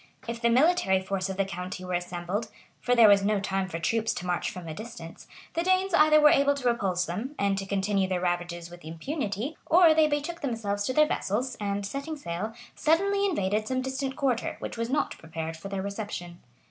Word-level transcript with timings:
If 0.27 0.41
the 0.41 0.49
military 0.49 0.99
force 0.99 1.29
of 1.29 1.37
the 1.37 1.45
county 1.45 1.85
were 1.85 1.93
assembled, 1.93 2.49
(for 2.79 2.95
there 2.95 3.07
was 3.07 3.23
no 3.23 3.39
time 3.39 3.69
for 3.69 3.77
troops 3.77 4.15
to 4.15 4.25
march 4.25 4.49
from 4.49 4.67
a 4.67 4.73
distance,) 4.73 5.27
the 5.53 5.61
Danes 5.61 5.93
either 5.93 6.19
were 6.19 6.31
able 6.31 6.55
to 6.55 6.67
repulse 6.67 7.05
them, 7.05 7.35
and 7.37 7.55
to 7.59 7.67
continue 7.67 8.07
their 8.07 8.19
ravages 8.19 8.71
with 8.71 8.83
impunity, 8.83 9.55
or 9.67 9.93
they 9.93 10.07
betook 10.07 10.41
themselves 10.41 10.85
to 10.85 10.93
their 10.93 11.05
vessels, 11.05 11.55
and, 11.59 11.85
setting 11.85 12.17
sail, 12.17 12.55
suddenly 12.73 13.27
invaded 13.27 13.67
some 13.67 13.83
distant 13.83 14.15
quarter, 14.15 14.55
which 14.57 14.75
was 14.75 14.89
not 14.89 15.19
prepared 15.19 15.55
for 15.55 15.69
their 15.69 15.83
reception. 15.83 16.39